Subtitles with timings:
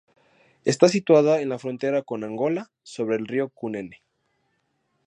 [0.65, 4.01] Está situada en la frontera con Angola sobre el Río Cunene.